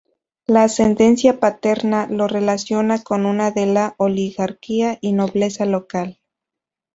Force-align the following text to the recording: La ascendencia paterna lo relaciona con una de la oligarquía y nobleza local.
La 0.47 0.63
ascendencia 0.63 1.39
paterna 1.39 2.07
lo 2.09 2.25
relaciona 2.27 3.03
con 3.03 3.27
una 3.27 3.51
de 3.51 3.67
la 3.67 3.93
oligarquía 3.99 4.97
y 4.99 5.11
nobleza 5.11 5.67
local. 5.67 6.17